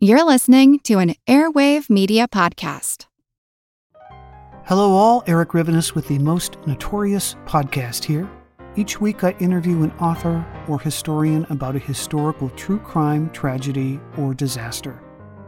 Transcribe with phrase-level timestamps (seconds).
[0.00, 3.06] You're listening to an Airwave Media Podcast.
[4.64, 5.24] Hello, all.
[5.26, 8.30] Eric Rivenes with the Most Notorious podcast here.
[8.76, 14.34] Each week, I interview an author or historian about a historical true crime, tragedy, or
[14.34, 15.02] disaster.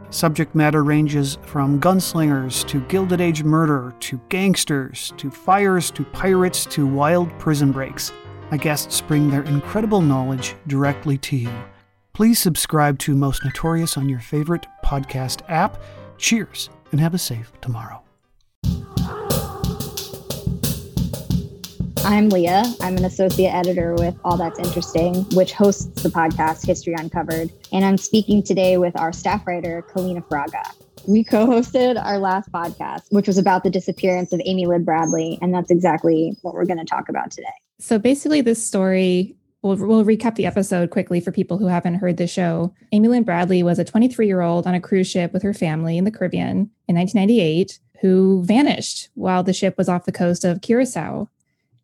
[0.09, 6.65] Subject matter ranges from gunslingers to Gilded Age murder to gangsters to fires to pirates
[6.65, 8.11] to wild prison breaks.
[8.51, 11.53] My guests bring their incredible knowledge directly to you.
[12.13, 15.81] Please subscribe to Most Notorious on your favorite podcast app.
[16.17, 18.03] Cheers and have a safe tomorrow.
[22.03, 22.65] I'm Leah.
[22.81, 27.49] I'm an associate editor with All That's Interesting, which hosts the podcast History Uncovered.
[27.71, 30.69] And I'm speaking today with our staff writer, Kaleena Fraga.
[31.07, 35.39] We co hosted our last podcast, which was about the disappearance of Amy Lynn Bradley.
[35.41, 37.47] And that's exactly what we're going to talk about today.
[37.79, 42.17] So basically, this story We'll, we'll recap the episode quickly for people who haven't heard
[42.17, 42.73] the show.
[42.91, 45.97] Amy Lynn Bradley was a 23 year old on a cruise ship with her family
[45.97, 50.61] in the Caribbean in 1998 who vanished while the ship was off the coast of
[50.61, 51.29] Curacao.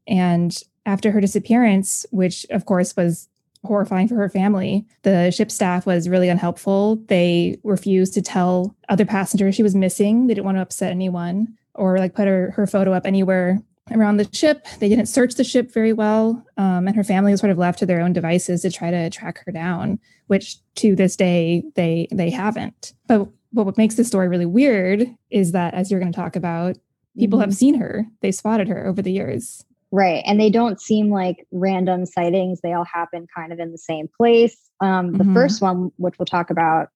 [0.08, 3.30] And after her disappearance, which of course was
[3.64, 6.95] horrifying for her family, the ship staff was really unhelpful.
[7.08, 10.25] They refused to tell other passengers she was missing.
[10.25, 14.18] They didn't want to upset anyone or like put her, her photo up anywhere around
[14.18, 14.66] the ship.
[14.80, 17.80] They didn't search the ship very well, um, and her family was sort of left
[17.80, 22.08] to their own devices to try to track her down, which to this day they
[22.12, 22.94] they haven't.
[23.08, 26.78] But what makes this story really weird is that, as you're going to talk about,
[27.18, 27.50] people mm-hmm.
[27.50, 28.06] have seen her.
[28.22, 29.64] They spotted her over the years.
[29.92, 32.60] Right, and they don't seem like random sightings.
[32.62, 34.58] They all happen kind of in the same place.
[34.82, 35.34] Um, the mm-hmm.
[35.34, 36.90] first one, which we'll talk about,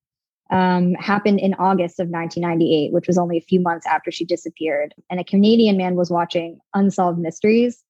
[0.52, 4.94] um, happened in August of 1998, which was only a few months after she disappeared.
[5.10, 7.84] And a Canadian man was watching Unsolved Mysteries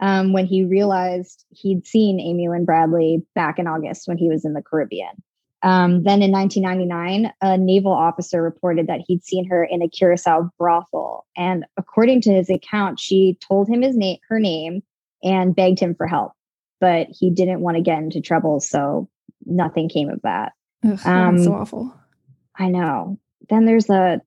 [0.00, 4.44] um, when he realized he'd seen Amy Lynn Bradley back in August when he was
[4.44, 5.22] in the Caribbean.
[5.62, 10.50] Um, then in 1999, a naval officer reported that he'd seen her in a Curacao
[10.58, 11.24] brothel.
[11.36, 14.82] And according to his account, she told him his name, her name,
[15.22, 16.32] and begged him for help.
[16.80, 19.08] But he didn't want to get into trouble, so
[19.46, 20.52] nothing came of that.
[20.84, 21.94] Ugh, um, so awful.
[22.56, 23.18] I know.
[23.48, 24.20] Then there's a,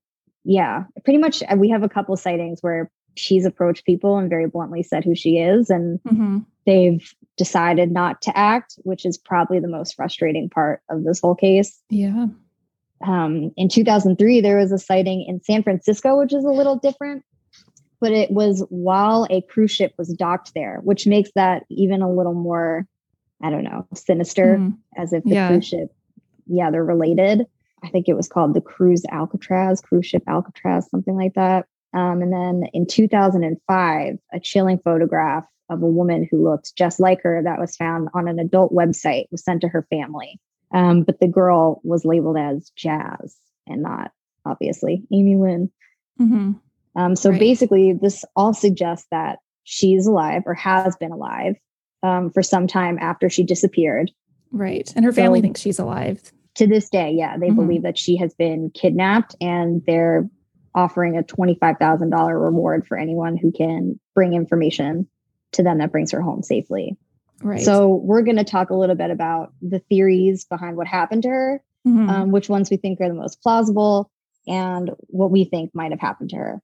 [0.43, 4.47] yeah, pretty much uh, we have a couple sightings where she's approached people and very
[4.47, 6.39] bluntly said who she is, and mm-hmm.
[6.65, 11.35] they've decided not to act, which is probably the most frustrating part of this whole
[11.35, 11.81] case.
[11.89, 12.27] Yeah.
[13.05, 17.23] Um, in 2003, there was a sighting in San Francisco, which is a little different,
[17.99, 22.11] but it was while a cruise ship was docked there, which makes that even a
[22.11, 22.87] little more,
[23.41, 24.77] I don't know, sinister, mm.
[24.97, 25.47] as if the yeah.
[25.49, 25.93] cruise ship,
[26.47, 27.45] yeah, they're related.
[27.85, 31.67] I think it was called the Cruise Alcatraz, cruise ship Alcatraz, something like that.
[31.93, 37.21] Um, and then in 2005, a chilling photograph of a woman who looked just like
[37.23, 40.39] her that was found on an adult website was sent to her family.
[40.73, 43.37] Um, but the girl was labeled as Jazz
[43.67, 44.11] and not
[44.45, 45.71] obviously Amy Lynn.
[46.19, 46.51] Mm-hmm.
[46.99, 47.39] Um, so right.
[47.39, 51.55] basically, this all suggests that she's alive or has been alive
[52.03, 54.11] um, for some time after she disappeared.
[54.51, 54.91] Right.
[54.95, 57.55] And her family so, thinks she's alive to this day, yeah, they mm-hmm.
[57.55, 60.27] believe that she has been kidnapped and they're
[60.73, 65.07] offering a $25,000 reward for anyone who can bring information
[65.53, 66.97] to them that brings her home safely.
[67.41, 67.61] Right.
[67.61, 71.29] So we're going to talk a little bit about the theories behind what happened to
[71.29, 72.09] her, mm-hmm.
[72.09, 74.09] um, which ones we think are the most plausible,
[74.47, 76.61] and what we think might have happened to her.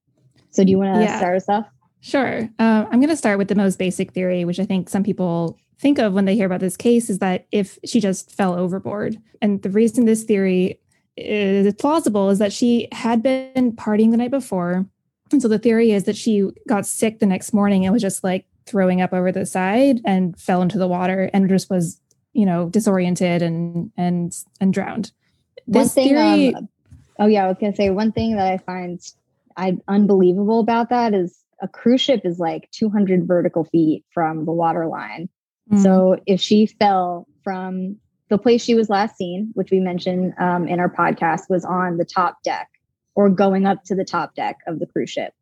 [0.52, 1.18] So do you want to yeah.
[1.18, 1.66] start us off?
[2.02, 2.50] Sure.
[2.60, 5.58] Uh, I'm going to start with the most basic theory, which I think some people
[5.82, 9.18] think of when they hear about this case is that if she just fell overboard.
[9.42, 10.80] And the reason this theory
[11.18, 14.86] is plausible is that she had been partying the night before.
[15.32, 18.24] And so the theory is that she got sick the next morning and was just
[18.24, 22.00] like throwing up over the side and fell into the water and just was,
[22.34, 25.12] you know, disoriented and and and drowned.
[25.68, 26.70] This one thing, theory, um,
[27.20, 29.00] oh yeah, I was gonna say one thing that I find
[29.58, 34.52] I unbelievable about that is a cruise ship is like 200 vertical feet from the
[34.52, 35.30] water line
[35.72, 35.84] Mm.
[35.84, 37.98] So if she fell from
[38.30, 41.98] the place she was last seen, which we mentioned um, in our podcast, was on
[41.98, 42.70] the top deck
[43.16, 45.34] or going up to the top deck of the cruise ship.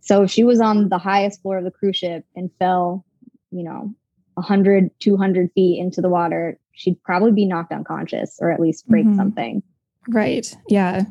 [0.00, 3.04] So if she was on the highest floor of the cruise ship and fell,
[3.50, 3.94] you know,
[4.34, 9.06] 100, 200 feet into the water, she'd probably be knocked unconscious or at least break
[9.06, 9.16] mm-hmm.
[9.16, 9.62] something.
[10.08, 10.54] Right.
[10.68, 11.04] Yeah.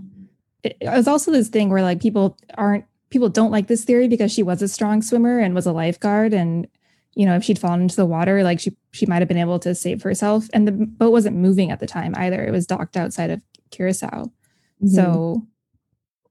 [0.63, 4.31] It, it's also this thing where like people aren't, people don't like this theory because
[4.31, 6.67] she was a strong swimmer and was a lifeguard and
[7.15, 9.59] you know, if she'd fallen into the water, like she she might have been able
[9.59, 10.47] to save herself.
[10.53, 12.43] And the boat wasn't moving at the time either.
[12.43, 14.25] It was docked outside of Curacao.
[14.25, 14.87] Mm-hmm.
[14.87, 15.47] So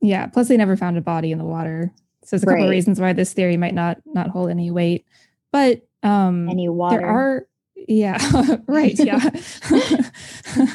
[0.00, 1.92] yeah, plus they never found a body in the water.
[2.24, 5.06] So there's a couple of reasons why this theory might not not hold any weight.
[5.52, 6.98] But um any water.
[6.98, 7.46] There are
[7.88, 8.18] yeah,
[8.66, 9.30] right, yeah.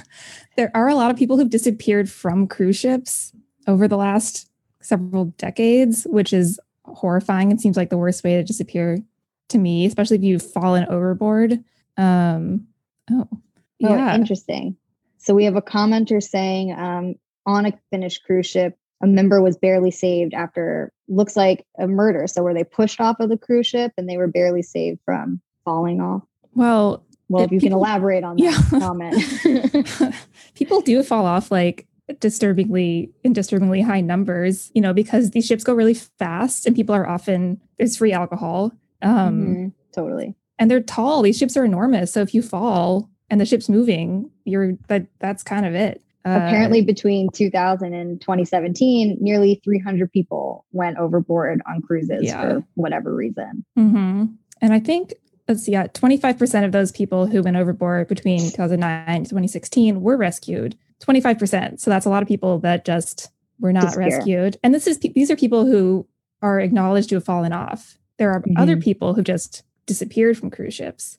[0.57, 3.31] there are a lot of people who've disappeared from cruise ships
[3.65, 4.49] over the last
[4.81, 7.51] several decades, which is horrifying.
[7.51, 8.99] It seems like the worst way to disappear
[9.49, 11.63] to me, especially if you've fallen overboard.
[11.97, 12.67] Um,
[13.11, 13.39] oh, Oh,
[13.79, 14.15] yeah.
[14.15, 14.75] interesting.
[15.17, 17.15] So we have a commenter saying um,
[17.45, 22.25] on a Finnish cruise ship, a member was barely saved after looks like a murder.
[22.27, 25.39] So were they pushed off of the cruise ship and they were barely saved from
[25.63, 26.23] falling off?
[26.55, 28.79] well, Well, If you can elaborate on that Yeah.
[28.79, 30.15] comment.
[30.55, 31.85] people do fall off like
[32.19, 36.95] disturbingly in disturbingly high numbers, you know, because these ships go really fast and people
[36.95, 38.71] are often there's free alcohol.
[39.01, 40.35] Um, Mhm, totally.
[40.59, 41.21] and they're tall.
[41.21, 42.11] These ships are enormous.
[42.11, 46.01] So if you fall and the ship's moving, you're that that's kind of it.
[46.25, 52.41] Uh, Apparently, between 2000 and 2017, nearly 300 people went overboard on cruises Yeah.
[52.41, 53.63] for whatever reason.
[53.77, 54.33] mhm.
[54.61, 55.13] And I think
[55.47, 60.17] let's see, yeah, 25% of those people who went overboard between 2009 and 2016 were
[60.17, 60.75] rescued.
[60.99, 61.79] 25%.
[61.79, 63.29] So that's a lot of people that just
[63.59, 64.57] were not rescued.
[64.63, 66.05] And this is these are people who
[66.41, 67.97] are acknowledged to have fallen off.
[68.17, 68.83] There are other Mhm.
[68.83, 71.17] people who just disappeared from cruise ships.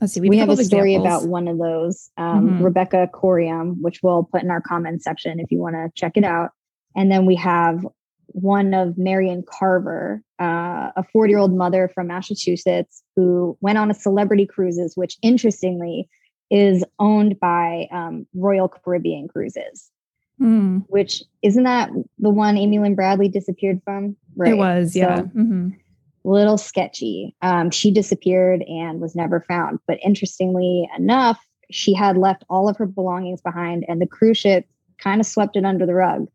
[0.00, 0.20] Let's see.
[0.20, 1.22] We, have a story examples.
[1.24, 2.64] about one of those, um, Mhm.
[2.64, 6.24] Rebecca Coriam, which we'll put in our comments section if you want to check it
[6.24, 6.50] out.
[6.96, 7.86] And then we have
[8.28, 13.90] one of Merrian Carver, uh, a 40 year old mother from Massachusetts who went on
[13.90, 16.08] a celebrity cruises, which interestingly
[16.50, 19.90] is owned by um, Royal Caribbean Cruises.
[20.38, 20.78] Hmm.
[20.88, 24.16] Which isn't that the one Amy Lynn Bradley disappeared from?
[24.44, 25.18] It was, yeah.
[25.18, 25.76] So- Mhm.
[26.24, 27.34] Little sketchy.
[27.42, 29.78] Um, she disappeared and was never found.
[29.86, 34.66] But interestingly enough, she had left all of her belongings behind, and the cruise ship
[34.98, 36.28] kind of swept it under the rug.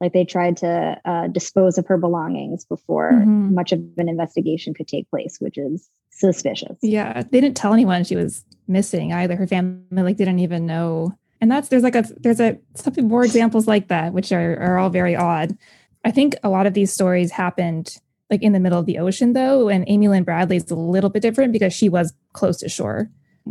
[0.00, 3.52] Like they tried to uh, dispose of her belongings before Mhm.
[3.52, 6.76] much of an investigation could take place, which is suspicious.
[6.82, 9.36] Yeah, they didn't tell anyone she was missing either.
[9.36, 11.14] Her family like didn't even know.
[11.40, 14.78] And that's there's like a there's a something more examples like that, which are are
[14.78, 15.56] all very odd.
[16.04, 17.98] I think a lot of these stories happened
[18.32, 21.10] like in the middle of the ocean though, and Amy Lynn Bradley is a little
[21.10, 23.08] bit different because she was close to shore,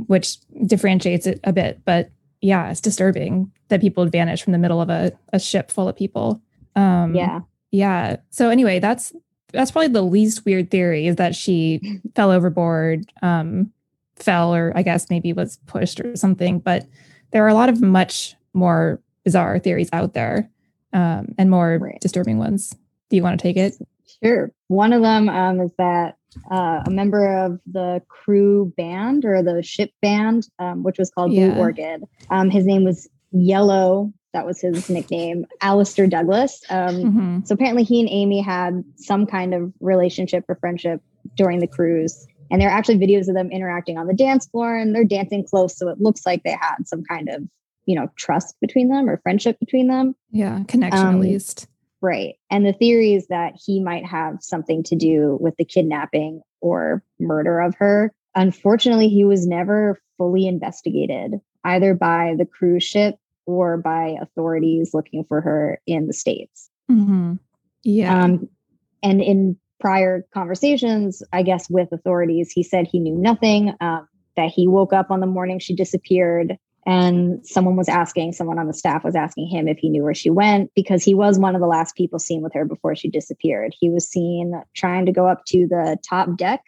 [0.07, 1.79] which differentiates it a bit.
[1.85, 2.09] But
[2.41, 5.87] yeah, it's disturbing that people would vanish from the middle of a, a ship full
[5.87, 6.41] of people.
[6.75, 7.41] Um Yeah.
[7.71, 8.17] yeah.
[8.31, 9.13] So anyway, that's
[9.53, 13.71] that's probably the least weird theory is that she fell overboard, um,
[14.15, 16.59] fell, or I guess maybe was pushed or something.
[16.59, 16.87] But
[17.31, 20.49] there are a lot of much more bizarre theories out there,
[20.93, 21.99] um, and more Right.
[22.01, 22.73] disturbing ones.
[23.09, 23.73] Do you want to take it?
[24.23, 24.51] Sure.
[24.67, 26.15] One of them um, is that
[26.49, 31.31] uh, a member of the crew band or the ship band, um, which was called
[31.33, 31.51] Yeah.
[31.51, 34.13] Blue Orchid, um, his name was Yellow.
[34.33, 36.61] That was his nickname, Alister Douglas.
[36.69, 37.47] Um, Mhm.
[37.47, 41.01] So apparently, he and Amy had some kind of relationship or friendship
[41.35, 42.25] during the cruise.
[42.49, 45.45] And there are actually videos of them interacting on the dance floor and they're dancing
[45.45, 45.77] close.
[45.77, 47.43] So it looks like they had some kind of,
[47.85, 50.15] you know, trust between them or friendship between them.
[50.31, 51.67] Yeah, connection Um, at least.
[52.01, 52.35] Right.
[52.49, 57.03] And the theory is that he might have something to do with the kidnapping or
[57.19, 58.11] murder of her.
[58.33, 65.23] Unfortunately, he was never fully investigated either by the cruise ship or by authorities looking
[65.25, 66.69] for her in the States.
[66.89, 67.39] Mhm.
[67.83, 68.23] Yeah.
[68.23, 68.49] Um,
[69.03, 74.07] and in prior conversations, I guess, with authorities, he said he knew nothing, um,
[74.37, 76.57] that he woke up on the morning she disappeared.
[76.85, 80.15] And someone was asking, someone on the staff was asking him if he knew where
[80.15, 83.07] she went because he was one of the last people seen with her before she
[83.09, 83.75] disappeared.
[83.79, 86.61] He was seen trying to go up to the top deck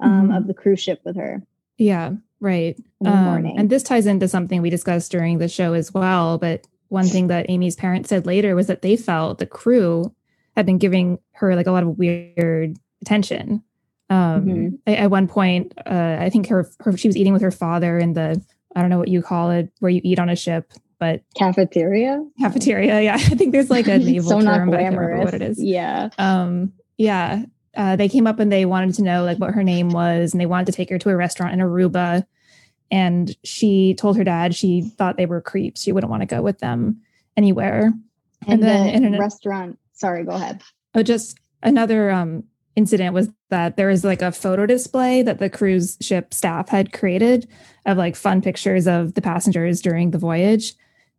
[0.00, 0.36] um, Mhm.
[0.36, 1.42] of the cruise ship with her
[1.78, 2.78] Yeah, right.
[3.04, 3.58] Um, morning.
[3.58, 6.38] And this ties into something we discussed during the show as well.
[6.38, 10.14] But one thing that Amy's parents said later was that they felt the crew
[10.54, 13.62] had been giving her like a lot of weird attention.
[14.08, 14.78] Um, Mhm.
[14.86, 17.98] at, at one point, uh, I think her, her she was eating with her father
[17.98, 18.40] in the
[18.76, 22.24] I don't know what you call it where you eat on a ship, but Cafeteria?
[22.38, 23.00] cafeteria.
[23.00, 25.42] Yeah, I think there's like a naval so term, but I can't remember what it
[25.42, 26.10] is Yeah.
[26.18, 27.44] um yeah
[27.76, 30.40] uh, they came up and they wanted to know like what her name was and
[30.40, 32.24] they wanted to take her to a restaurant in aruba
[32.90, 36.40] and she told her dad she thought they were creeps she wouldn't want to go
[36.40, 37.00] with them
[37.36, 37.92] anywhere
[38.46, 40.62] And, And then the in a restaurant, sorry, go ahead.
[40.94, 42.44] oh just another um
[42.76, 46.92] incident was that there was like a photo display that the cruise ship staff had
[46.92, 47.48] created
[47.86, 50.74] of like fun pictures of the passengers during the voyage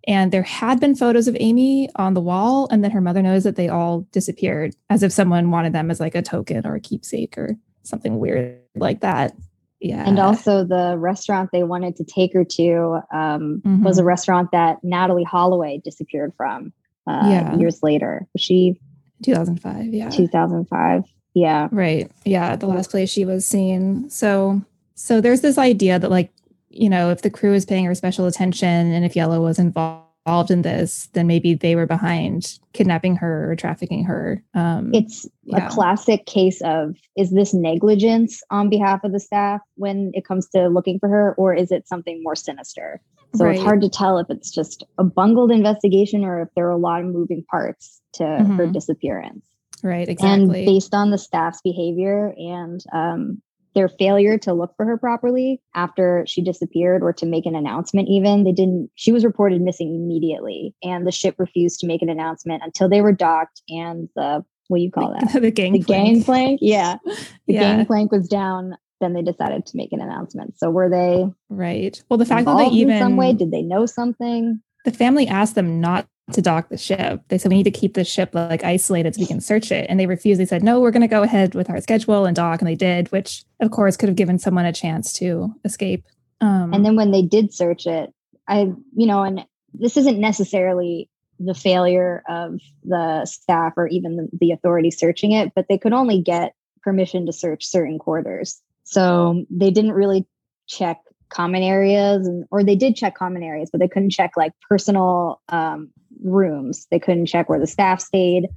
[0.07, 3.43] and there had been photos of Amy on the wall, and then her mother knows
[3.43, 6.79] that they all disappeared, as if someone wanted them as like a token or a
[6.79, 9.35] keepsake or something weird like that.
[9.81, 10.07] Yeah.
[10.07, 13.83] And also, the restaurant they wanted to take her to um, Mhm.
[13.83, 16.71] was a restaurant that Natalee Holloway disappeared from
[17.05, 17.55] uh, Yeah.
[17.57, 18.27] years later.
[18.33, 18.79] Was she
[19.23, 19.93] 2005.
[19.93, 20.09] Yeah.
[20.09, 21.03] 2005?
[21.37, 21.67] Yeah.
[21.71, 22.11] Right.
[22.25, 22.55] Yeah.
[22.55, 24.09] The last place she was seen.
[24.09, 24.59] So,
[24.95, 26.31] so there's this idea that like
[26.69, 30.51] you know, if the crew is paying her special attention and if Yellow was involved
[30.51, 34.43] in this, then maybe they were behind kidnapping her or trafficking her.
[34.53, 35.67] Um, it's yeah.
[35.67, 40.47] a classic case of is this negligence on behalf of the staff when it comes
[40.49, 42.99] to looking for her, or is it something more sinister?
[43.35, 43.55] So Right.
[43.55, 46.77] it's hard to tell if it's just a bungled investigation or if there are a
[46.77, 48.73] lot of moving parts to her Mhm.
[48.73, 49.45] disappearance.
[49.87, 50.59] Right, exactly.
[50.59, 53.41] And based on the staff's behavior and um,
[53.75, 58.07] their failure to look for her properly after she disappeared or to make an announcement,
[58.09, 60.75] even they didn't, she was reported missing immediately.
[60.83, 64.77] And the ship refused to make an announcement until they were docked and the, what
[64.77, 65.31] do you call that?
[65.33, 65.87] the The gangplank.
[65.87, 66.59] gangplank?
[66.61, 66.97] Yeah.
[67.05, 68.75] The yeah, gangplank was down.
[68.99, 70.57] Then they decided to make an announcement.
[70.57, 72.03] So were they right.
[72.09, 73.31] Well, the fact that they even in some way?
[73.31, 74.59] Did they know something?
[74.85, 77.21] the family asked them not to dock the ship.
[77.29, 79.85] They said we need to keep the ship like isolated so we can search it,
[79.89, 80.39] and they refused.
[80.39, 82.75] They said no, we're going to go ahead with our schedule and dock, and they
[82.75, 86.03] did, which of course could have given someone a chance to escape.
[86.41, 88.13] Um, And then when they did search it,
[88.47, 94.29] I, you know, and this isn't necessarily the failure of the staff or even the,
[94.39, 98.61] the authorities searching it, but they could only get permission to search certain quarters.
[98.83, 100.25] So they didn't really
[100.67, 104.53] check common areas and or they did check common areas but they couldn't check like
[104.69, 105.91] personal um,
[106.23, 108.47] rooms they couldn't check where the staff stayed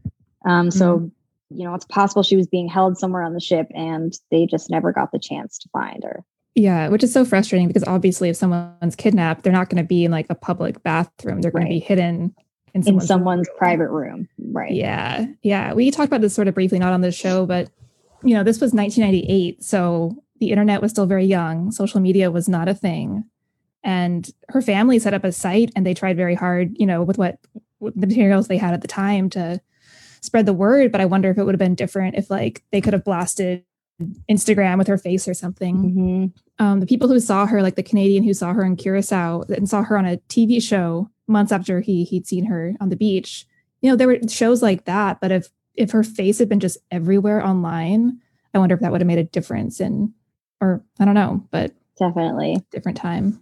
[0.46, 1.10] um, so
[1.50, 4.70] you know it's possible she was being held somewhere on the ship and they just
[4.70, 6.24] never got the chance to find her
[6.56, 10.04] yeah, which is so frustrating because obviously, if someone's kidnapped, they're not going to be
[10.04, 11.40] in like a public bathroom.
[11.40, 12.34] They're going to be hidden
[12.74, 13.58] in in someone's, someone's room.
[13.58, 15.26] private room right Yeah.
[15.42, 15.72] Yeah.
[15.74, 17.70] We talked about this sort of briefly, not on this show, but
[18.22, 19.62] you know, this was 1998.
[19.62, 21.70] So the internet was still very young.
[21.70, 23.24] Social media was not a thing.
[23.82, 27.18] And her family set up a site and they tried very hard, you know, with
[27.18, 27.38] what
[27.80, 29.60] with the materials they had at the time to
[30.20, 30.92] spread the word.
[30.92, 33.64] But I wonder if it would have been different if like they could have blasted
[34.30, 36.32] Instagram with her face or something Mhm.
[36.58, 39.68] um, the people who saw her, like the Canadian who saw her in Curacao and
[39.68, 43.46] saw her on a TV show months after he he'd seen her on the beach.
[43.82, 46.78] You know, there were shows like that, but if if her face had been just
[46.90, 48.18] everywhere online,
[48.52, 50.12] I wonder if that would have made a difference in,
[50.60, 53.40] or I don't know, but definitely different time.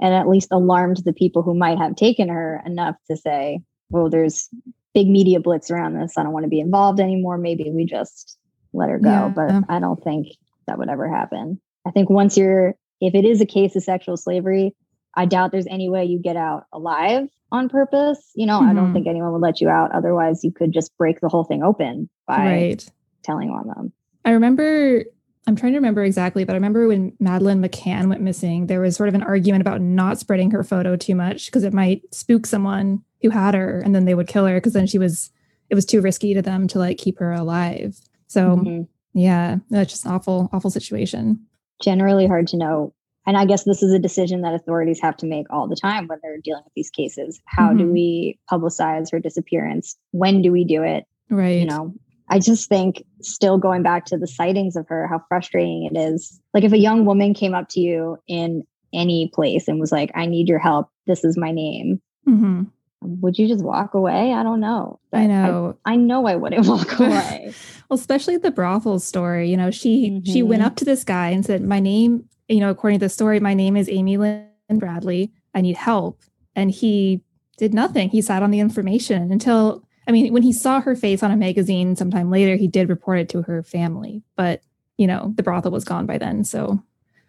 [0.00, 4.08] And at least alarmed the people who might have taken her enough to say well
[4.10, 4.48] there's
[4.94, 6.16] big media blitz around this.
[6.16, 7.38] I don't want to be involved anymore.
[7.38, 8.38] Maybe we just
[8.72, 9.08] let her go.
[9.10, 9.28] Yeah.
[9.28, 10.26] but i don't think
[10.66, 11.60] that would ever happen.
[11.86, 14.74] I think once you're if it is a case of sexual slavery
[15.14, 18.60] i doubt there's any way you get out alive on purpose you know?
[18.60, 18.92] I don't Mhm.
[18.92, 19.92] think anyone would let you out.
[19.92, 22.90] Otherwise you could just break the whole thing open by Right.
[23.22, 23.92] telling on them.
[24.24, 25.04] I remember,
[25.48, 28.94] I'm trying to remember exactly, but I remember when Madeleine McCann went missing, there was
[28.96, 32.44] sort of an argument about not spreading her photo too much because it might spook
[32.44, 35.30] someone who had her and then they would kill her because then she was,
[35.70, 37.98] it was too risky to them to like keep her alive.
[38.26, 38.88] So, Mhm.
[39.14, 41.40] yeah, that's just an awful, awful situation.
[41.80, 42.92] generally hard to know.
[43.24, 46.08] And I guess this is a decision that authorities have to make all the time
[46.08, 47.40] when they're dealing with these cases.
[47.46, 47.92] How do Mhm.
[47.92, 49.96] we publicize her disappearance?
[50.10, 51.04] When do we do it?
[51.30, 51.60] Right.
[51.60, 51.94] You know,
[52.30, 56.40] I just think still going back to the sightings of her, how frustrating it is.
[56.54, 60.10] Like if a young woman came up to you in any place and was like,
[60.14, 60.88] I need your help.
[61.06, 62.00] This is my name.
[62.24, 62.64] hmm
[63.02, 64.32] Would you just walk away?
[64.32, 64.98] I don't know.
[65.12, 65.76] I know.
[65.84, 67.52] I, know I wouldn't walk away.
[67.88, 69.50] Well, especially the brothel story.
[69.50, 70.66] You know, she she went Mhm.
[70.66, 73.54] up to this guy and said, "My name, you know, according to the story, my
[73.54, 75.32] name is Amy Lynn Bradley.
[75.54, 76.20] I need help."
[76.54, 77.22] And he
[77.56, 78.10] did nothing.
[78.10, 81.36] He sat on the information until I mean, when he saw her face on a
[81.36, 84.22] magazine sometime later, he did report it to her family.
[84.36, 84.62] But
[84.96, 86.42] you know, the brothel was gone by then.
[86.42, 86.82] So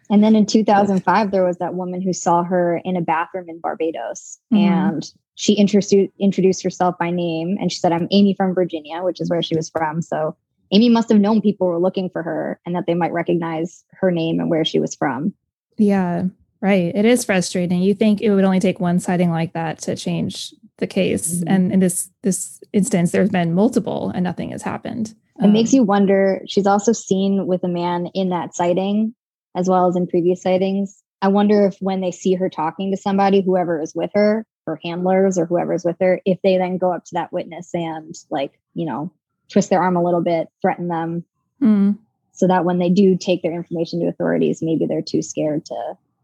[0.08, 3.60] And then in 2005, there was that woman who saw her in a bathroom in
[3.60, 4.40] Barbados.
[4.52, 4.58] Mhm.
[4.58, 7.56] And she introduced, introduced herself by name.
[7.60, 10.02] And she said, I'm Amy from Virginia, which is where she was from.
[10.02, 10.36] So
[10.72, 14.10] Amy must have known people were looking for her and that they might recognize her
[14.10, 15.32] name and where she was from.
[15.78, 16.24] yeah,
[16.60, 16.92] right.
[16.94, 17.82] It is frustrating.
[17.82, 21.44] You think it would only take one sighting like that to change the case, Mhm.
[21.46, 25.14] and in this this instance, there's been multiple, and nothing has happened.
[25.42, 26.42] It makes Um, you wonder.
[26.46, 29.14] She's also seen with a man in that sighting,
[29.54, 31.02] as well as in previous sightings.
[31.22, 34.78] I wonder if when they see her talking to somebody, whoever is with her, her
[34.82, 38.14] handlers or whoever is with her, if they then go up to that witness and,
[38.30, 39.10] like, you know,
[39.50, 41.24] twist their arm a little bit, threaten them,
[41.60, 41.96] mm.
[42.32, 45.74] so that when they do take their information to authorities, maybe they're too scared to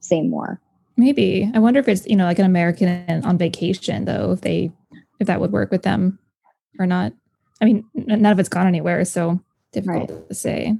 [0.07, 0.61] say more.
[0.97, 1.51] Maybe.
[1.55, 4.73] I wonder if it's, you know, like an American on vacation though, if they
[5.21, 6.19] if that would work with them
[6.79, 7.13] or not.
[7.61, 9.41] I mean, none of it's gone anywhere, so
[9.73, 10.77] difficult to say.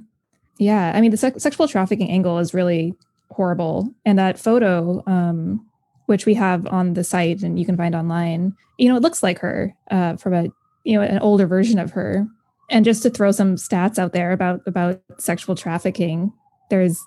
[0.59, 2.95] Yeah, I mean, the sex sexual trafficking angle is really
[3.29, 5.65] horrible, and that photo, um,
[6.05, 9.21] which we have on the site and you can find online, you know, it looks
[9.21, 10.47] like her uh, from a
[10.83, 12.27] you know an older version of her.
[12.69, 16.33] And just to throw some stats out there about about sexual trafficking,
[16.69, 16.99] there's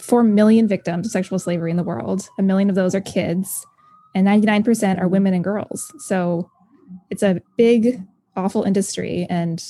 [0.00, 2.28] 4 million victims of sexual slavery in the world.
[2.38, 3.66] A million of those are kids,
[4.14, 5.92] and 99% are women and girls.
[5.98, 6.50] So
[7.10, 8.00] it's a big,
[8.36, 9.26] awful industry.
[9.30, 9.62] And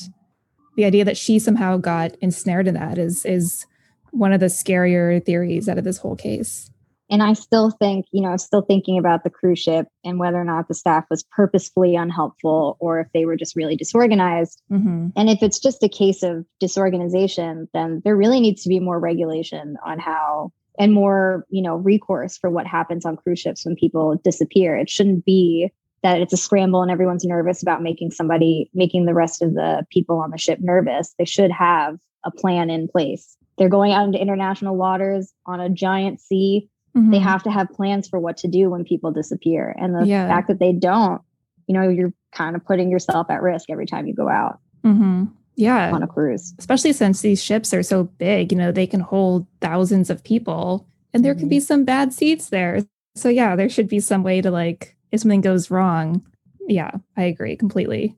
[0.76, 3.66] the idea that she somehow got ensnared in that is is
[4.12, 6.70] one of the scarier theories out of this whole case.
[7.10, 10.44] And I still think, you know, still thinking about the cruise ship and whether or
[10.44, 14.62] not the staff was purposefully unhelpful or if they were just really disorganized.
[14.70, 15.08] Mm-hmm.
[15.16, 19.00] And if it's just a case of disorganization, then there really needs to be more
[19.00, 23.76] regulation on how and more, you know, recourse for what happens on cruise ships when
[23.76, 24.76] people disappear.
[24.76, 25.70] It shouldn't be
[26.02, 29.84] that it's a scramble and everyone's nervous about making somebody making the rest of the
[29.90, 31.14] people on the ship nervous.
[31.18, 33.36] They should have a plan in place.
[33.58, 36.68] They're going out into international waters on a giant sea.
[36.96, 37.10] Mm-hmm.
[37.12, 39.74] They have to have plans for what to do when people disappear.
[39.78, 40.26] And the Yeah.
[40.28, 41.22] fact that they don't,
[41.66, 45.24] you know, you're kind of putting yourself at risk every time you go out Mm-hmm.
[45.56, 45.92] Yeah.
[45.92, 46.54] on a cruise.
[46.58, 50.86] especially since these ships are so big, you know, they can hold thousands of people
[51.12, 52.80] and there could be some bad seats there.
[53.14, 56.24] So yeah, there should be some way to like if something goes wrong.
[56.68, 58.16] Yeah, I agree completely.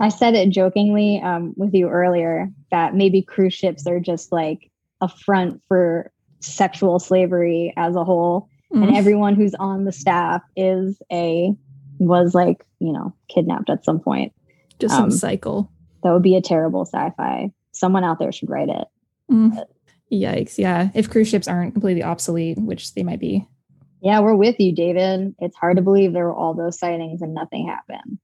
[0.00, 4.70] I said it jokingly um, with you earlier that maybe cruise ships are just like
[5.00, 8.96] a front for sexual slavery as a whole, and Mm.
[8.96, 11.54] everyone who's on the staff is a
[11.98, 14.32] was like you know kidnapped at some point.
[14.78, 15.70] Just some um, cycle.
[16.02, 17.50] That would be a terrible sci-fi.
[17.72, 18.86] Someone out there should write it.
[19.30, 19.64] Mm.
[20.12, 20.58] Yikes.
[20.58, 20.88] Yeah.
[20.94, 23.46] If cruise ships aren't completely obsolete, which they might be.
[24.00, 25.34] Yeah, we're with you, David.
[25.40, 28.18] It's hard to believe there were all those sightings and nothing happened.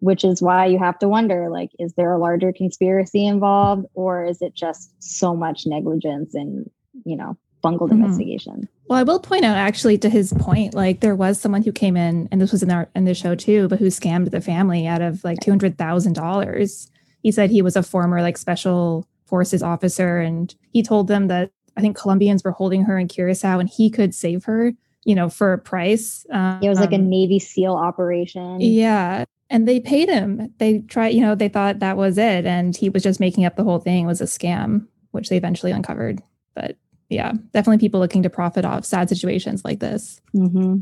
[0.00, 4.24] Which is why you have to wonder like, is there a larger conspiracy involved or
[4.24, 6.70] is it just so much negligence and,
[7.04, 7.94] you know, bungled Mhm.
[8.04, 8.68] investigation?
[8.88, 11.96] Well, I will point out actually to his point, like there was someone who came
[11.96, 14.86] in, and this was in our in the show too, but who scammed the family
[14.86, 16.90] out of like two hundred thousand dollars.
[17.22, 21.50] He said he was a former like special forces officer, and he told them that
[21.76, 24.72] I think Colombians were holding her in Curacao, and he could save her,
[25.04, 26.24] you know, for a price.
[26.32, 28.60] Um, It was like a Navy SEAL operation.
[28.60, 30.52] yeah, and they paid him.
[30.58, 33.56] They tried, you know, they thought that was it, and he was just making up
[33.56, 36.22] the whole thing was a scam, which they eventually uncovered.
[36.54, 36.76] But
[37.08, 40.20] yeah, definitely people looking to profit off sad situations like this.
[40.32, 40.78] hmm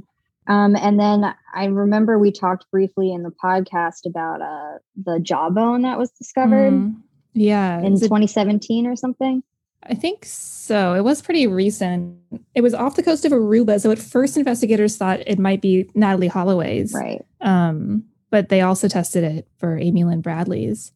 [0.48, 5.82] Um, and then I remember we talked briefly in the podcast about uh, the jawbone
[5.82, 6.96] that was discovered Mm,
[7.34, 9.42] yeah, in it- 2017 or something.
[9.88, 10.94] I think so.
[10.94, 12.16] It was pretty recent.
[12.56, 13.80] It was off the coast of Aruba.
[13.80, 16.92] So at first, investigators thought it might be Natalee Holloway's.
[16.92, 17.24] Right.
[17.40, 20.90] Um, but they also tested it for Amy Lynn Bradley's,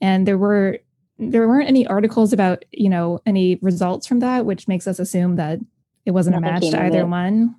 [0.00, 0.78] and there were
[1.20, 5.36] there weren't any articles about you know any results from that, which makes us assume
[5.36, 5.58] that
[6.06, 7.08] it wasn't a match to either it.
[7.08, 7.54] one.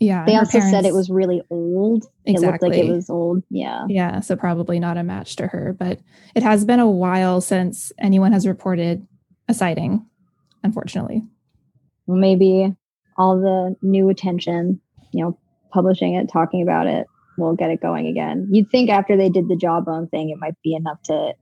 [0.00, 0.24] Yeah.
[0.26, 2.04] They also said it was really old.
[2.26, 2.34] exactly.
[2.34, 3.42] It looked like it was old.
[3.48, 3.86] Yeah.
[3.88, 6.00] Yeah, so probably not a match to her, but
[6.34, 9.06] it has been a while since anyone has reported
[9.48, 10.04] a sighting,
[10.62, 11.22] unfortunately.
[12.06, 12.74] Well, maybe
[13.16, 14.80] all the new attention,
[15.12, 15.38] you know,
[15.72, 17.06] publishing it, talking about it,
[17.38, 18.48] will get it going again.
[18.50, 21.34] You'd think after they did the jawbone thing, it might be enough to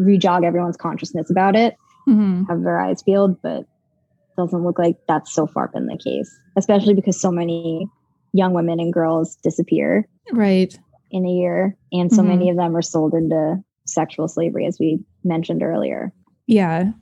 [0.00, 1.76] rejog everyone's consciousness about it,
[2.08, 2.48] Mhm.
[2.48, 3.66] have their eyes peeled, but
[4.36, 7.86] doesn't look like that's so far been the case, especially because so many
[8.32, 10.78] young women and girls disappear Right.
[11.10, 12.26] in a year, and so Mhm.
[12.28, 16.12] many of them are sold into sexual slavery, as we mentioned earlier.
[16.46, 16.92] Yeah.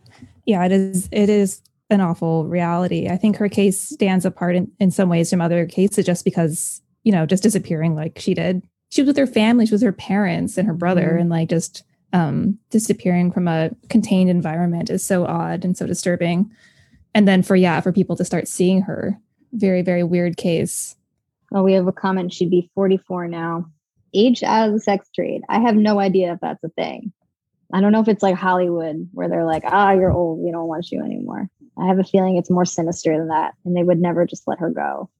[0.46, 3.08] Yeah, it is it is an awful reality.
[3.08, 6.82] I think her case stands apart in, in some ways from other cases just because,
[7.04, 8.62] you know, just disappearing like she did.
[8.90, 11.20] She was with her family, she was with her parents and her brother, Mhm.
[11.20, 16.50] and like just um disappearing from a contained environment is so odd and so disturbing.
[17.14, 19.18] And then for yeah, for people to start seeing her,
[19.52, 20.96] very, very weird case.
[21.52, 22.32] Oh, we have a comment.
[22.32, 23.66] She'd be 44 now.
[24.14, 25.42] Aged out of the sex trade.
[25.48, 27.12] I have no idea if that's a thing.
[27.72, 30.38] I don't know if it's like Hollywood where they're like, ah, you're old.
[30.38, 31.48] We don't want you anymore.
[31.78, 33.54] I have a feeling it's more sinister than that.
[33.64, 35.10] And they would never just let her go,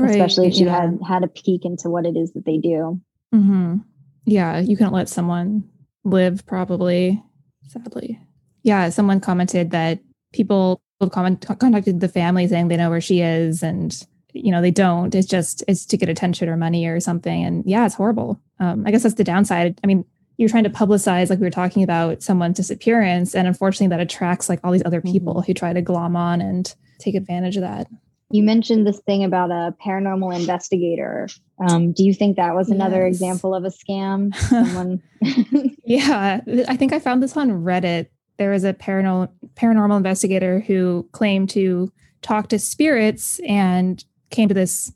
[0.00, 0.80] especially if she yeah.
[0.80, 3.00] had had a peek into what it is that they do.
[3.34, 3.78] Mm-hmm.
[4.24, 5.68] Yeah, you can't let someone
[6.06, 7.22] live, probably,
[7.68, 8.20] sadly.
[8.62, 10.00] Yeah, someone commented that
[10.32, 14.62] people have comment, contacted the family saying they know where she is, and you know
[14.62, 15.14] they don't.
[15.14, 17.44] It's just it's to get attention or money or something.
[17.44, 18.40] And yeah, it's horrible.
[18.60, 19.78] Um, I guess that's the downside.
[19.82, 20.04] I mean,
[20.36, 24.48] you're trying to publicize, like we were talking about, someone's disappearance, and unfortunately, that attracts
[24.48, 27.88] like all these other people who try to glom on and take advantage of that.
[28.30, 31.28] You mentioned this thing about a paranormal investigator.
[31.68, 33.14] Um, do you think that was another Yes.
[33.16, 34.34] example of a scam?
[34.48, 35.00] Someone
[35.84, 38.08] Yeah, I think I found this on Reddit.
[38.38, 41.90] There was a paranormal paranormal investigator who claimed to
[42.22, 44.92] talk to spirits and came to this.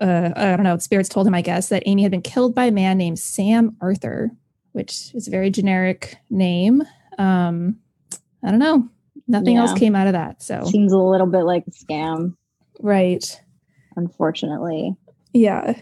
[0.00, 0.78] Uh, I don't know.
[0.78, 3.76] Spirits told him, I guess, that Amy had been killed by a man named Sam
[3.82, 4.30] Arthur,
[4.72, 6.82] which is a very generic name.
[7.18, 7.76] Um,
[8.42, 8.88] I don't know.
[9.28, 10.42] Nothing else came out of that.
[10.42, 12.34] So seems a little bit like a scam.
[12.82, 13.40] Right.
[13.96, 14.94] Unfortunately.
[15.32, 15.74] Yeah.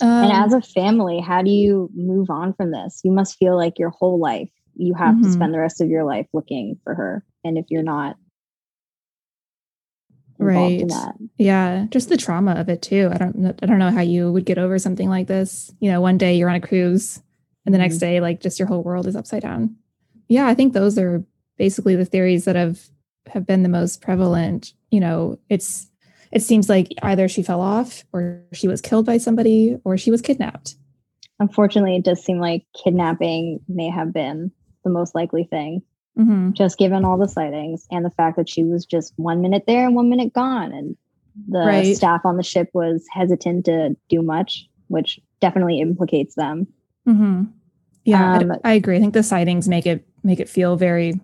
[0.00, 3.00] Um, and as a family, how do you move on from this?
[3.02, 5.24] You must feel like your whole life you have mm-hmm.
[5.24, 7.24] to spend the rest of your life looking for her.
[7.44, 8.16] And if you're not
[10.38, 10.90] right
[11.38, 14.44] yeah just the trauma of it too i don't i don't know how you would
[14.44, 17.22] get over something like this you know one day you're on a cruise
[17.64, 17.84] and the mm-hmm.
[17.84, 19.74] next day like just your whole world is upside down
[20.28, 21.24] yeah i think those are
[21.56, 22.88] basically the theories that have
[23.28, 25.88] have been the most prevalent you know it's
[26.36, 30.10] it seems like either she fell off or she was killed by somebody or she
[30.10, 30.76] was kidnapped
[31.40, 34.50] unfortunately it does seem like kidnapping may have been
[34.84, 35.82] the most likely thing
[36.18, 36.52] mm-hmm.
[36.52, 39.86] just given all the sightings and the fact that she was just one minute there
[39.86, 40.72] and one minute gone.
[40.72, 40.96] And
[41.48, 41.96] the right.
[41.96, 46.66] staff on the ship was hesitant to do much, which definitely implicates them.
[47.06, 47.44] Mm-hmm.
[48.04, 48.96] Yeah, um, I, I agree.
[48.96, 51.20] I think the sightings make it make it feel very,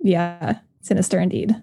[0.00, 1.56] yeah, sinister indeed.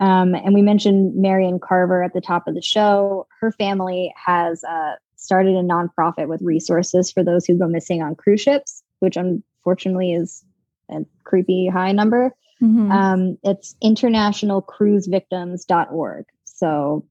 [0.00, 3.26] Um, and we mentioned Merrian Carver at the top of the show.
[3.40, 8.14] Her family has uh, started a nonprofit with resources for those who go missing on
[8.14, 10.44] cruise ships, which unfortunately is
[10.90, 12.34] a creepy high number.
[12.62, 12.90] Mm-hmm.
[12.90, 16.24] Um, it's internationalcruisevictims.org.
[16.44, 17.06] So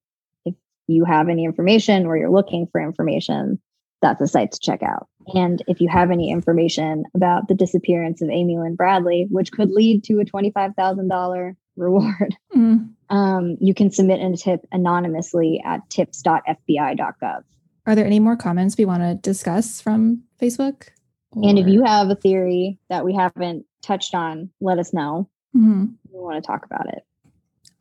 [0.45, 0.56] if
[0.88, 3.60] you have any information or you're looking for information,
[4.02, 5.08] that's a site to check out.
[5.34, 9.71] And if you have any information about the disappearance of Amy Lynn Bradley, which could
[9.71, 12.90] lead to a $25,000 reward, mm.
[13.10, 17.44] um, you can submit a tip anonymously at tips.fbi.gov.
[17.88, 20.88] Are there any more comments we want to discuss from Facebook?
[21.32, 21.50] Or...
[21.50, 25.30] And if you have a theory that we haven't touched on, let us know.
[25.56, 25.86] Mm-hmm.
[26.12, 27.04] We want to talk about it.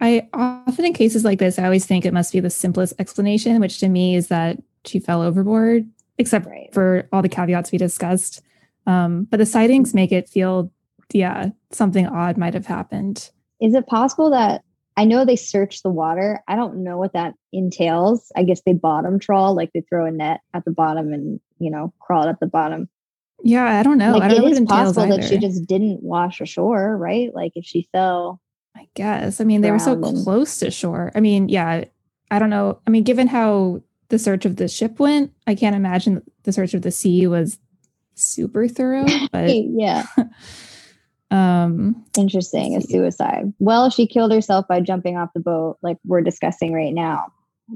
[0.00, 3.60] I often, in cases like this, I always think it must be the simplest explanation,
[3.60, 6.68] which to me is that she fell overboard, except right.
[6.72, 8.42] for all the caveats we discussed.
[8.86, 10.70] Um, but the sightings make it feel,
[11.12, 13.30] yeah, something odd might have happened.
[13.64, 14.62] Is it possible that
[14.96, 16.42] I know they search the water?
[16.46, 18.30] I don't know what that entails.
[18.36, 21.70] I guess they bottom trawl, like they throw a net at the bottom and, you
[21.70, 22.88] know, crawl it at the bottom.
[23.42, 24.12] Yeah, I don't know.
[24.12, 27.34] Like, I don't it know is possible that she just didn't wash ashore, right?
[27.34, 28.40] Like if she fell.
[28.76, 29.40] I guess.
[29.40, 31.10] I mean, they were so close to shore.
[31.14, 31.84] I mean, yeah,
[32.30, 32.80] I don't know.
[32.86, 36.74] I mean, given how the search of the ship went, I can't imagine the search
[36.74, 37.58] of the sea was
[38.14, 39.06] super thorough.
[39.32, 40.06] But yeah.
[41.34, 46.20] Um interesting a suicide well she killed herself by jumping off the boat like we're
[46.20, 47.26] discussing right now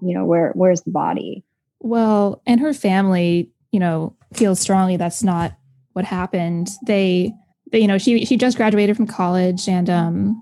[0.02, 1.44] you know where where's the body
[1.80, 5.58] well and her family you know feels strongly that's not
[5.98, 6.70] what happened.
[6.86, 7.32] They,
[7.72, 10.40] they, you know, she she just graduated from college, and um,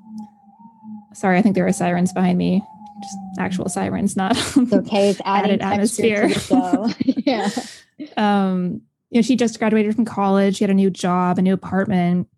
[1.15, 2.63] sorry, I think there are sirens behind me.
[3.03, 5.09] Just actual sirens, not it's okay.
[5.09, 6.31] It's added atmosphere.
[6.99, 7.49] yeah.
[8.19, 10.57] Um, you know, she just graduated from college.
[10.57, 12.29] She had a new job, a new apartment.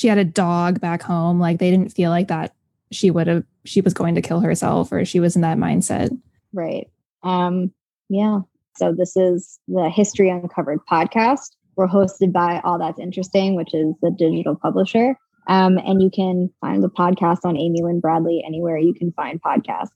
[0.00, 1.38] She had a dog back home.
[1.38, 2.54] Like they didn't feel like that
[2.90, 6.08] she would have she was going to kill herself or she was in that mindset.
[6.54, 6.88] Right.
[7.22, 7.70] Um,
[8.08, 8.40] yeah.
[8.76, 11.50] So this is the History Uncovered podcast.
[11.76, 15.18] We're hosted by All That's Interesting, which is the digital publisher.
[15.48, 19.38] Um, and you can find the podcast on Amy Lynn Bradley anywhere you can find
[19.42, 19.90] podcasts.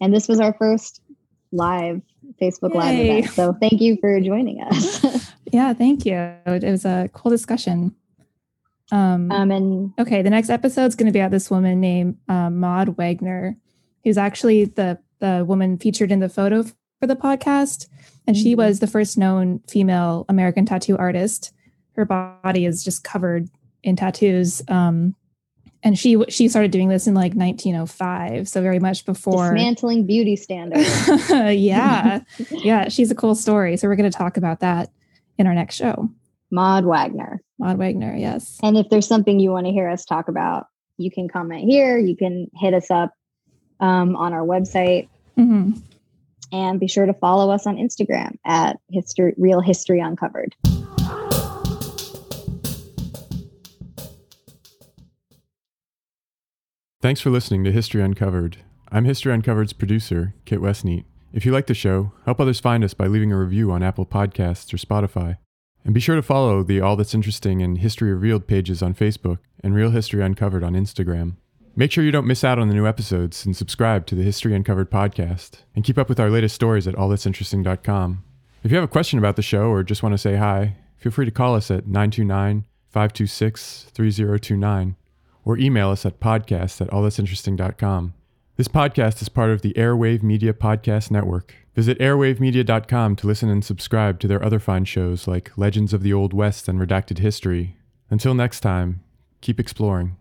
[0.00, 1.02] And this was our first
[1.50, 2.00] live
[2.40, 2.78] Facebook Yay.
[2.78, 3.30] Live event.
[3.30, 5.34] So thank you for joining us.
[5.52, 6.14] yeah, thank you.
[6.46, 7.96] It was a cool discussion.
[8.92, 12.18] Um, um and okay, the next episode is going to be about this woman named
[12.28, 13.56] uh, Maud Wagner,
[14.04, 17.88] who's actually the the woman featured in the photo for the podcast.
[18.26, 18.60] And she mm-hmm.
[18.60, 21.52] was the first known female American tattoo artist.
[21.96, 23.48] Her body is just covered
[23.82, 24.62] in tattoos.
[24.68, 25.14] Um,
[25.82, 30.36] and she she started doing this in like 1905, so very much before dismantling beauty
[30.36, 31.08] standards.
[31.30, 33.78] yeah, yeah, she's a cool story.
[33.78, 34.90] So we're going to talk about that
[35.38, 36.10] in our next show.
[36.50, 37.42] Maud Wagner.
[37.58, 38.58] Maud Wagner, yes.
[38.62, 40.66] And if there's something you want to hear us talk about,
[40.98, 41.98] you can comment here.
[41.98, 43.12] You can hit us up
[43.80, 45.08] um, on our website.
[45.38, 45.78] Mm-hmm.
[46.52, 50.56] And be sure to follow us on Instagram at history, Real History Uncovered.
[57.00, 58.58] Thanks for listening to History Uncovered.
[58.90, 61.04] I'm History Uncovered's producer, Kit Westneat.
[61.32, 64.04] If you like the show, help others find us by leaving a review on Apple
[64.04, 65.38] Podcasts or Spotify.
[65.84, 69.38] And be sure to follow the All That's Interesting and History Revealed pages on Facebook
[69.62, 71.36] and Real History Uncovered on Instagram.
[71.76, 74.54] Make sure you don't miss out on the new episodes and subscribe to the History
[74.54, 75.62] Uncovered podcast.
[75.74, 78.24] And keep up with our latest stories at allthat'sinteresting.com.
[78.62, 81.12] If you have a question about the show or just want to say hi, feel
[81.12, 84.96] free to call us at 929 526 3029
[85.44, 88.14] or email us at podcast at allthat'sinteresting.com.
[88.56, 91.54] This podcast is part of the Airwave Media Podcast Network.
[91.74, 96.12] Visit airwavemedia.com to listen and subscribe to their other fine shows like Legends of the
[96.12, 97.76] Old West and Redacted History.
[98.10, 99.02] Until next time,
[99.40, 100.16] keep exploring.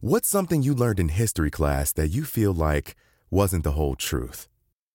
[0.00, 2.96] What's something you learned in history class that you feel like
[3.30, 4.48] wasn't the whole truth.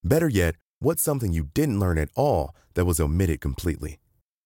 [0.04, 4.00] Better yet, what's something you didn't learn at all that was omitted completely?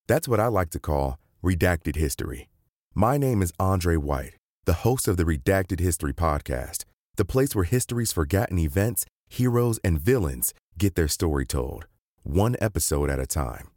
[0.06, 2.48] That's what I like to call redacted history.
[2.94, 4.34] My name is Andre White,
[4.64, 6.84] the host of the Redacted History Podcast,
[7.16, 11.86] the place where history's forgotten events, heroes, and villains get their story told,
[12.22, 13.70] one episode at a time.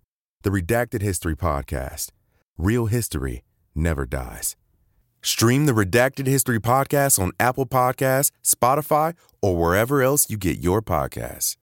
[0.44, 2.10] The Redacted History Podcast.
[2.58, 3.44] Real history
[3.76, 4.56] never dies.
[5.22, 10.82] Stream the Redacted History Podcast on Apple Podcasts, Spotify, or wherever else you get your
[10.82, 11.58] podcasts.